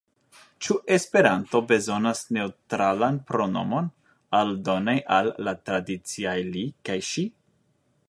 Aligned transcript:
Ĉu 0.67 0.77
Esperanto 0.95 1.61
bezonas 1.71 2.23
neŭtralan 2.39 3.21
pronomon, 3.29 3.93
aldone 4.41 4.99
al 5.19 5.33
la 5.49 5.57
tradiciaj 5.69 6.39
li 6.53 6.69
kaj 6.91 7.01
ŝi? 7.13 7.33